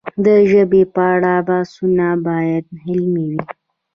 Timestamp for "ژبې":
0.51-0.83